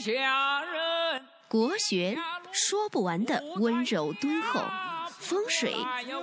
[0.00, 1.22] 下人。
[1.48, 2.16] 国学
[2.52, 4.60] 说不完的温柔敦厚，
[5.18, 5.74] 风水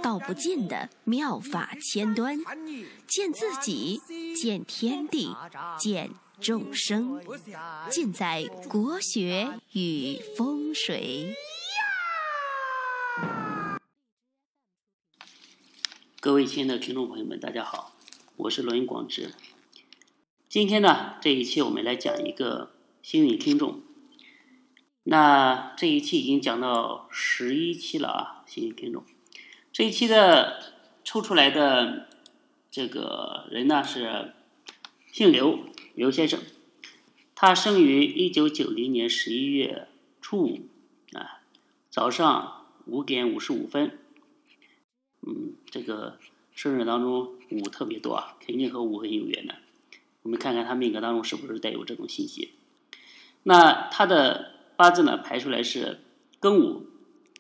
[0.02, 2.40] 道不尽的妙法千端，
[3.05, 4.01] 见自己，
[4.35, 5.35] 见天地，
[5.77, 7.21] 见众生，
[7.90, 11.36] 尽在国学与风水。
[16.20, 17.94] 各位亲爱的听众朋友们，大家好，
[18.38, 19.34] 我是罗云广直。
[20.48, 22.71] 今天呢，这一期我们来讲一个
[23.08, 23.84] 幸运听众。
[25.04, 29.06] 那这一期已经讲到十一期了啊，幸运听众。
[29.71, 30.74] 这一期的
[31.06, 32.09] 抽出来的
[32.70, 34.33] 这个人呢是
[35.09, 35.57] 姓刘，
[35.95, 36.41] 刘先生。
[37.33, 39.88] 他生于一九九零年十一月
[40.19, 40.67] 初五
[41.13, 41.39] 啊，
[41.89, 43.97] 早上五点五十五分。
[45.21, 46.19] 嗯，这个
[46.53, 49.55] 生日当中五特别多啊，肯定和五很有缘的。
[50.23, 52.52] 我们看看他命格当中是不是带有这种信息。
[53.47, 56.01] 那他的八字呢排出来是
[56.41, 56.85] 庚午、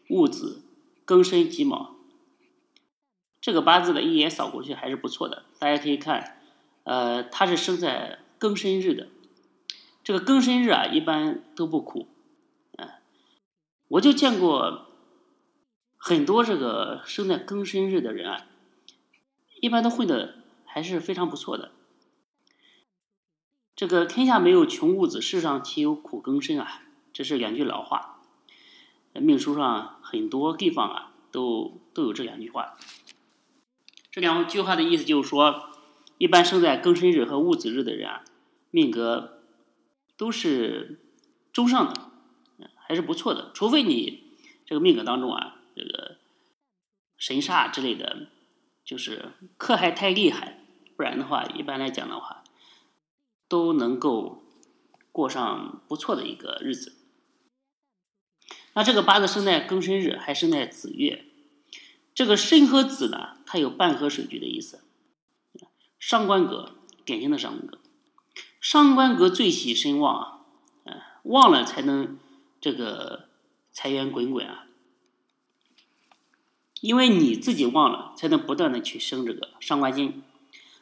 [0.07, 0.63] 戊子、
[1.05, 1.97] 庚申、己卯。
[3.41, 5.43] 这个八字的一眼扫过去还是不错的。
[5.59, 6.39] 大家可以看，
[6.85, 9.09] 呃，他是生在庚申日的。
[10.01, 12.07] 这个庚申日啊，一般都不苦，
[12.77, 12.99] 啊，
[13.89, 14.85] 我就见过。
[15.99, 18.45] 很多这个生在庚申日的人啊，
[19.59, 21.71] 一般都混的还是非常不错的。
[23.77, 26.81] 这个天下没有穷物子，世上岂有苦庚申啊？
[27.13, 28.23] 这是两句老话，
[29.13, 32.75] 命书上很多地方啊都都有这两句话。
[34.09, 35.69] 这两句话的意思就是说，
[36.17, 38.23] 一般生在庚申日和戊子日的人啊，
[38.71, 39.43] 命格
[40.17, 40.99] 都是
[41.53, 43.51] 中上的，还是不错的。
[43.53, 44.33] 除非你
[44.65, 45.53] 这个命格当中啊。
[45.75, 46.17] 这个
[47.19, 48.29] 神煞之类的，
[48.83, 52.43] 就是克害太厉害，不然的话，一般来讲的话，
[53.47, 54.43] 都能够
[55.11, 56.95] 过上不错的一个日子。
[58.73, 61.25] 那这个八字生在庚申日，还生在子月，
[62.13, 64.83] 这个申和子呢，它有半合水局的意思。
[65.99, 67.79] 上官格，典型的上官格，
[68.61, 70.45] 上官格最喜申旺啊，
[70.83, 72.19] 嗯，旺了才能
[72.61, 73.29] 这个
[73.71, 74.65] 财源滚滚啊。
[76.81, 80.21] 因为你自己旺了，才能不断的去生这个伤官金，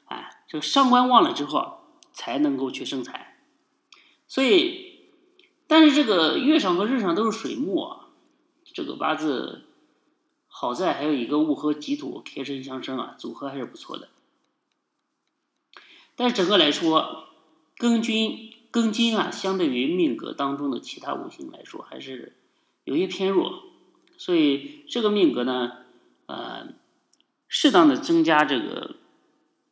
[0.07, 1.74] 哎，这个伤官旺了之后，
[2.15, 3.37] 才能够去生财。
[4.27, 5.11] 所以，
[5.67, 8.07] 但是这个月上和日上都是水木，啊，
[8.63, 9.65] 这个八字
[10.47, 14.09] 好在还有一个戊合己土开身相生啊，组合还是不错的。
[16.15, 17.25] 但是整个来说，
[17.77, 22.37] 庚金庚金啊，相对于命格当中的其他五行来说，还是
[22.85, 23.63] 有些偏弱。
[24.17, 25.83] 所以这个命格呢。
[26.27, 26.69] 呃，
[27.47, 28.95] 适当的增加这个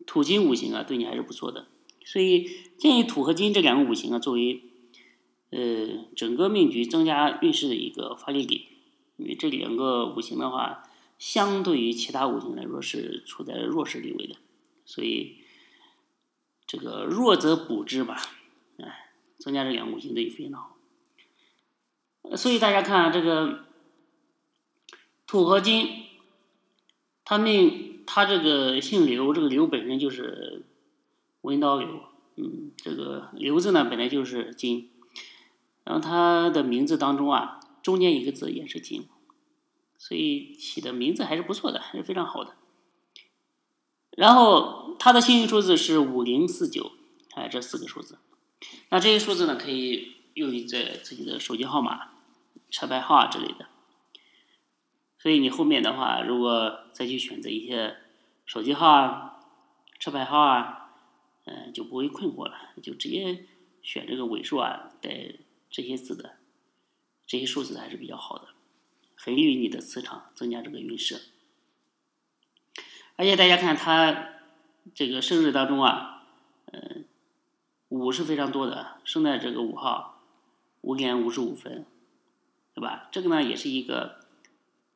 [0.06, 1.66] 土金五行啊，对你还是不错的。
[2.06, 4.62] 所以建议土和金这两个五行啊，作为
[5.52, 8.62] 呃整个命局增加运势的一个发力点。
[9.18, 10.84] 因为这两个五行的话，
[11.18, 14.36] 相对于其他五行来说是处在弱势地位的。
[14.86, 15.38] 所以
[16.66, 18.18] 这个弱则补之吧，
[18.78, 20.78] 哎，增加这两个五行对非常好。
[22.36, 23.66] 所以大家看这个
[25.28, 26.04] 土和金。
[27.26, 30.66] 他命他这个姓刘，这个刘本身就是
[31.44, 31.88] 文刀流，
[32.36, 34.90] 嗯，这个流字呢本来就是金，
[35.86, 39.08] 然后他的名字当中啊，中间一个字也是金，
[39.98, 42.56] 所以起的名字还是不错的，还是非常好的。
[44.12, 46.92] 然后他的幸运数字是五零四九，
[47.36, 48.20] 哎，这四个数字，
[48.90, 52.12] 那这些数字呢可以用于在自己的手机号码、
[52.70, 53.68] 车牌号啊之类的。
[55.20, 57.98] 所以你后面的话，如果再去选择一些
[58.46, 59.40] 手机号啊、
[59.98, 60.83] 车牌号啊，
[61.54, 63.46] 嗯，就不会困惑了，就直接
[63.84, 65.36] 选这个尾数啊带
[65.70, 66.38] 这些字的，
[67.28, 68.48] 这些数字还是比较好的，
[69.16, 71.22] 很利于你的磁场，增加这个运势。
[73.16, 74.30] 而且大家看他
[74.96, 76.26] 这个生日当中啊，
[76.72, 77.06] 嗯，
[77.90, 80.24] 五是非常多的，生在这个五号
[80.82, 81.86] 五点五十五分，
[82.74, 83.10] 对吧？
[83.12, 84.24] 这个呢也是一个。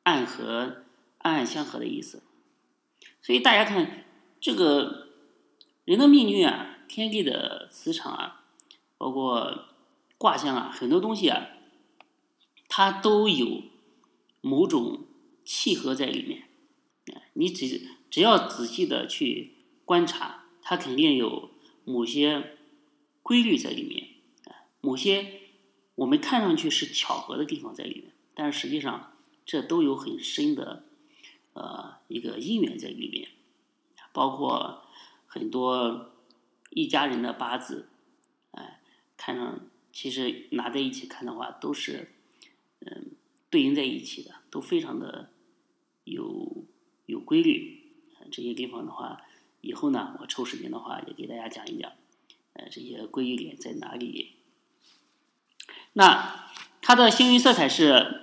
[0.04, 0.84] 暗合，
[1.18, 2.22] 暗暗相合的意思。
[3.20, 4.06] 所以大家看，
[4.40, 5.07] 这个
[5.88, 8.44] 人的命运啊，天地的磁场啊，
[8.98, 9.64] 包括
[10.18, 11.48] 卦象啊，很多东西啊，
[12.68, 13.62] 它都有
[14.42, 15.06] 某种
[15.46, 16.42] 契合在里面。
[17.32, 19.54] 你只只要仔细的去
[19.86, 21.52] 观察，它肯定有
[21.86, 22.58] 某些
[23.22, 24.08] 规律在里面，
[24.82, 25.40] 某些
[25.94, 29.14] 我们看上去是巧合的地方在里面，但是实际上。
[29.46, 30.84] 这都有很深的，
[31.54, 33.30] 呃，一个因缘在里面，
[34.12, 34.82] 包括
[35.28, 36.10] 很多
[36.70, 37.88] 一家人的八字，
[38.50, 38.80] 哎，
[39.16, 39.60] 看上
[39.92, 42.10] 其实拿在一起看的话，都是
[42.80, 43.12] 嗯
[43.48, 45.30] 对应在一起的，都非常的
[46.02, 46.64] 有
[47.06, 47.76] 有规律。
[48.30, 49.22] 这些地方的话，
[49.62, 51.90] 以后呢，我抽时间的话也给大家讲一讲，
[52.52, 54.36] 呃，这些规律点在哪里。
[55.94, 56.50] 那
[56.82, 58.22] 它的星云色彩是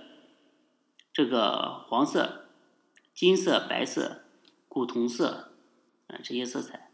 [1.11, 2.49] 这个黄色、
[3.15, 4.25] 金色、白色、
[4.67, 5.53] 古铜色，
[6.07, 6.91] 啊，这些色彩。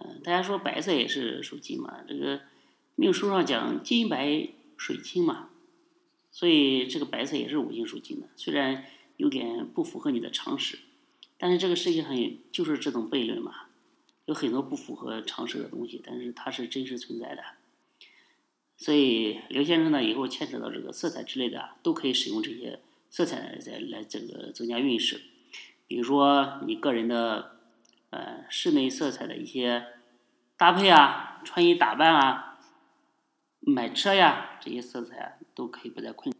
[0.00, 2.04] 嗯，大家说白色也是属金嘛？
[2.06, 2.40] 这个
[2.94, 5.50] 命书上讲金白水清嘛，
[6.30, 8.28] 所以这个白色也是五行属金的。
[8.36, 8.84] 虽然
[9.16, 10.78] 有点不符合你的常识，
[11.36, 12.12] 但是这个世界上
[12.52, 13.66] 就是这种悖论嘛，
[14.26, 17.42] 有很多不符合常识的东西，但是它是真实存在的。
[18.76, 22.80] 所以刘先生呢，以后牵扯到这个色彩之类的，都可以使用这些
[23.10, 25.20] 色彩来来这个增加运势。
[25.86, 27.57] 比如说你个人的。
[28.10, 29.86] 呃，室内色彩的一些
[30.56, 32.58] 搭配啊，穿衣打扮啊，
[33.60, 36.34] 买车呀，这些色彩啊，都可以不再困。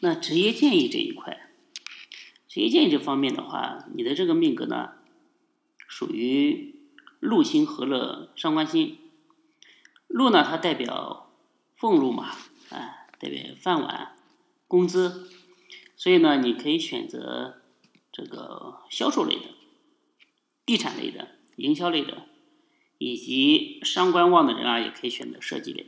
[0.00, 1.48] 那职业建议这一块，
[2.48, 4.94] 职业建议这方面的话，你的这个命格呢，
[5.86, 6.74] 属于
[7.20, 8.98] 禄星和了伤官星。
[10.08, 11.30] 禄呢，它代表
[11.76, 12.30] 俸禄嘛，
[12.70, 14.16] 啊，代表饭碗、
[14.66, 15.30] 工资，
[15.96, 17.60] 所以呢，你可以选择
[18.10, 19.57] 这个销售类的。
[20.68, 22.26] 地产类的、营销类的，
[22.98, 25.86] 以及商官旺的人啊，也可以选择设计类，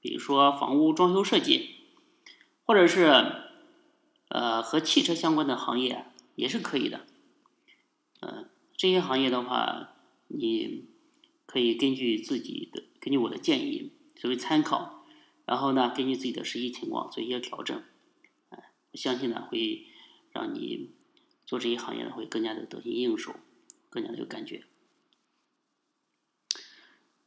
[0.00, 1.68] 比如说房屋装修设计，
[2.64, 3.04] 或者是
[4.28, 7.04] 呃和汽车相关的行业也是可以的。
[8.22, 9.92] 嗯，这些行业的话，
[10.28, 10.86] 你
[11.44, 15.04] 可以根据自己的、根据我的建议作为参考，
[15.44, 17.82] 然后呢，根据自己的实际情况做一些调整。
[18.48, 19.88] 哎，我相信呢，会
[20.32, 20.88] 让你
[21.44, 23.34] 做这些行业呢，会更加的得心应手。
[23.92, 24.64] 更加的有感觉。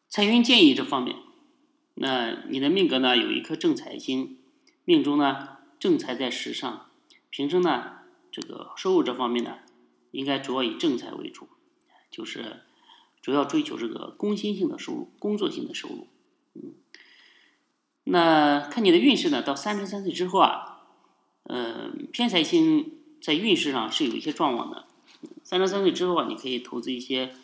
[0.10, 1.16] 财运建议这方面，
[1.94, 4.40] 那你的命格呢有一颗正财星，
[4.84, 6.90] 命中呢正财在时上，
[7.30, 8.00] 平生呢
[8.32, 9.60] 这个收入这方面呢，
[10.10, 11.48] 应该主要以正财为主，
[12.10, 12.64] 就是
[13.22, 16.08] 主要追求这个工薪性的收入，工作性的收入。
[16.54, 16.74] 嗯，
[18.06, 20.88] 那看你的运势呢，到三十三岁之后啊，
[21.44, 24.88] 嗯，偏财星在运势上是有一些状况的。
[25.46, 27.36] 三十三岁之后啊，你可以投资一些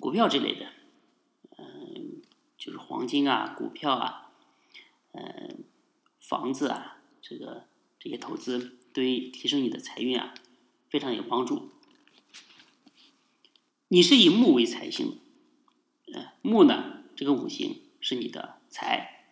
[0.00, 0.66] 股票之类的，
[1.58, 2.22] 嗯，
[2.56, 4.32] 就是黄金啊、股票啊、
[5.12, 5.62] 嗯、
[6.18, 7.66] 房子啊，这个
[8.00, 10.32] 这些投资对于提升你的财运啊
[10.88, 11.68] 非常有帮助。
[13.88, 15.18] 你是以木为财星，
[16.14, 19.26] 呃，木呢这个五行是你的财，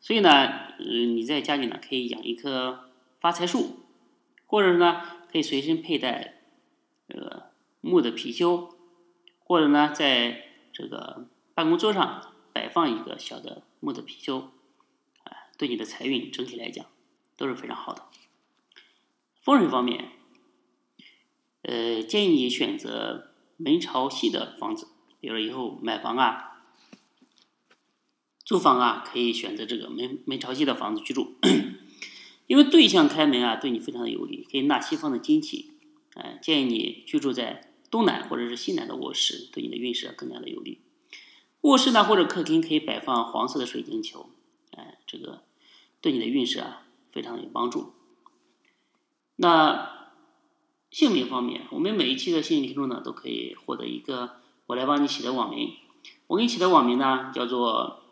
[0.00, 3.80] 所以呢，嗯，你在家里呢可以养一棵发财树，
[4.44, 5.00] 或者呢
[5.32, 6.41] 可以随身佩戴。
[7.12, 7.50] 这个
[7.82, 8.70] 木的貔貅，
[9.44, 14.40] 或者呢，在这个办公桌上摆放一个小的木的貔貅，
[15.24, 16.86] 啊，对你的财运整体来讲
[17.36, 18.06] 都是非常好的。
[19.42, 20.08] 风水方面，
[21.60, 24.88] 呃，建议你选择门朝西的房子，
[25.20, 26.62] 比如以后买房啊、
[28.42, 31.34] 租房啊，可以选择这个门门朝西的房子居住，
[32.46, 35.71] 因为对向开门啊，对你非常的有利，可以纳西方的精气。
[36.14, 40.80] 哎，建议你居住在东南或者是西南的卧室，对你的运势更加的有利。
[41.62, 44.28] 卧室呢或者客厅可以摆放黄色的水晶球，
[44.76, 45.42] 哎，这个
[46.00, 47.92] 对你的运势啊非常有帮助。
[49.36, 50.10] 那
[50.90, 55.74] 姓名方面，我们每一期的幸运听众呢都可以获得一个我来帮你起的网名。
[56.26, 58.02] 我给你起的网名呢叫做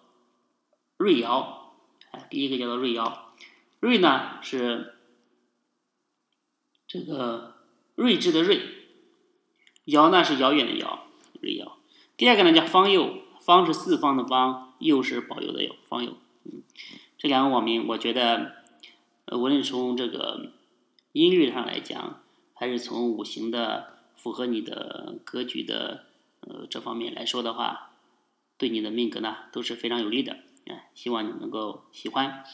[0.97, 1.75] 瑞瑶，
[2.13, 3.35] 哎，第一个叫做瑞瑶，
[3.81, 4.95] 瑞呢是
[6.87, 7.60] 这个。
[8.01, 8.63] 睿智的睿，
[9.85, 11.07] 遥呢是遥远的遥，
[11.43, 11.77] 睿遥。
[12.17, 16.17] 第二个呢叫方佑，方是四方的方，佑是保佑的佑，方佑。
[16.45, 16.63] 嗯，
[17.19, 18.53] 这两个网名，我觉得，
[19.27, 20.53] 呃，无论从这个
[21.13, 22.23] 音律上来讲，
[22.55, 26.07] 还是从五行的符合你的格局的
[26.41, 27.91] 呃这方面来说的话，
[28.57, 30.39] 对你的命格呢都是非常有利的。
[30.65, 32.45] 哎，希望你能够喜欢。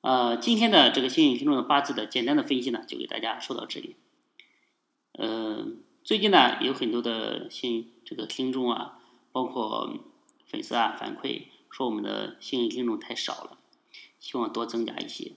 [0.00, 3.96] 呃，今天的这个幸运听众的八字的简单的分析呢，就给大家说到这里。
[5.18, 8.98] 嗯，最近呢有很多的幸这个听众啊，
[9.30, 9.98] 包括
[10.46, 13.58] 粉丝啊反馈说我们的幸运听众太少了，
[14.18, 15.32] 希望多增加一些。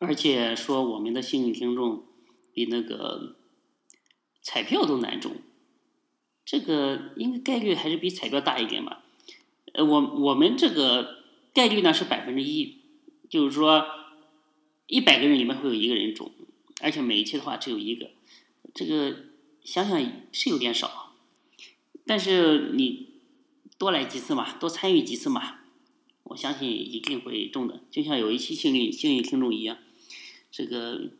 [0.00, 2.04] 而且说我们的幸运听众
[2.52, 3.36] 比那个
[4.42, 5.36] 彩票都难中，
[6.44, 9.04] 这个应该概率还是比彩票大一点吧？
[9.74, 11.22] 呃，我我们这个
[11.54, 12.78] 概率呢是百分之一，
[13.28, 13.84] 就是说
[14.86, 16.32] 一百个人里面会有一个人中。
[16.80, 18.10] 而且每一期的话只有一个，
[18.74, 19.16] 这个
[19.64, 21.14] 想想是有点少，
[22.06, 23.20] 但是你
[23.76, 25.60] 多来几次嘛，多参与几次嘛，
[26.24, 27.80] 我相信一定会中的。
[27.90, 29.78] 就像有一期幸运幸运听众一样，
[30.50, 31.10] 这个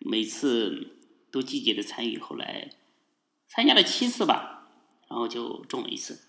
[0.00, 0.96] 每次
[1.30, 2.70] 都积极的参与，后来
[3.48, 4.68] 参加了七次吧，
[5.08, 6.20] 然后就中了一次。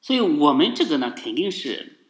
[0.00, 2.06] 所以我们这个呢，肯定是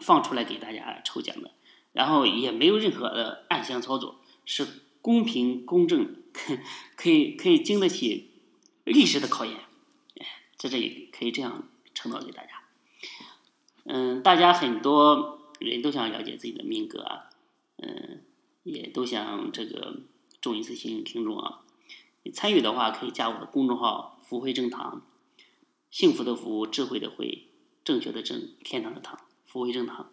[0.00, 1.50] 放出来给大家抽奖的，
[1.92, 4.66] 然后也没有任何的暗箱操作，是
[5.02, 6.16] 公平公正，
[6.96, 8.30] 可以可以经得起
[8.84, 9.54] 历史的考验。
[10.56, 12.62] 在这里可以这样承诺给大家。
[13.84, 17.28] 嗯，大家很多人都想了解自己的命格啊，
[17.76, 18.22] 嗯，
[18.62, 20.00] 也都想这个
[20.40, 21.60] 中一次幸运听众啊。
[22.22, 25.06] 你参与的话，可以加我的公众号“福慧正堂”。
[25.90, 27.48] 幸福的福，智慧的慧，
[27.84, 30.10] 正确的正，天堂的堂，福慧正堂。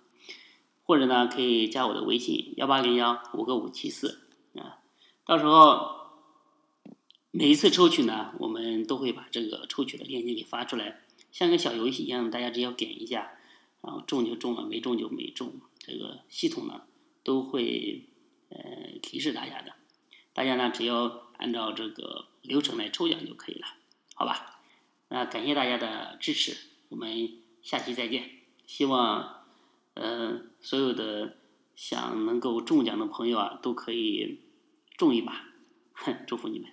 [0.83, 4.22] 或者呢，可以加我的微信幺八零幺五个五七四
[4.59, 4.79] 啊。
[5.25, 5.95] 到时候
[7.31, 13.31] 每一次抽取呢，我们都会把这个抽取的链接给发出来，像个小游戏一样，大家只要点一下，
[13.81, 15.53] 然后中就中了，没中就没中。
[15.79, 16.83] 这个系统呢
[17.23, 18.05] 都会
[18.49, 18.59] 呃
[19.01, 19.73] 提示大家的，
[20.33, 23.67] 大家呢只要按照这个流程来抽奖就可以了，
[24.15, 24.61] 好吧？
[25.09, 26.55] 那感谢大家的支持，
[26.89, 28.29] 我们下期再见。
[28.65, 29.43] 希望，
[29.93, 31.37] 呃，所有的
[31.75, 34.39] 想能够中奖的朋友啊，都可以
[34.97, 35.33] 中一把，
[35.93, 36.72] 哼祝福你们。